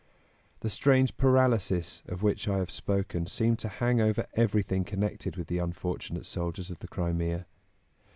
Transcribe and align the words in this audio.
The 0.61 0.69
strange 0.71 1.15
paralysis 1.15 2.01
of 2.07 2.23
which 2.23 2.47
I 2.47 2.57
have 2.57 2.71
spoken 2.71 3.27
seemed 3.27 3.59
to 3.59 3.69
hang 3.69 4.01
over 4.01 4.25
everything 4.33 4.83
connected 4.83 5.37
with 5.37 5.45
the 5.45 5.59
unfortunate 5.59 6.25
soldiers 6.25 6.71
of 6.71 6.79
the 6.79 6.87
Crimea. 6.87 7.45